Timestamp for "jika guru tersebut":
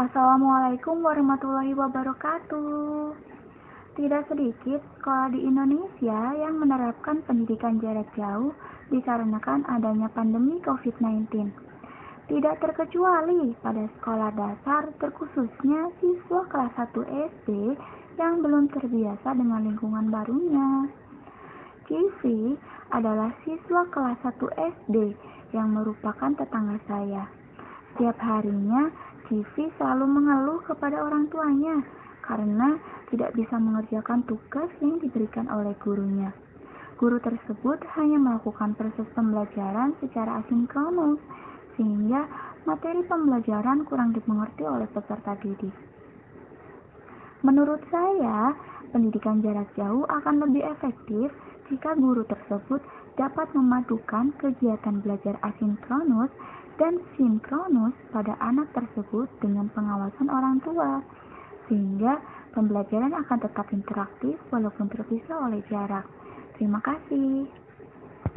51.70-52.82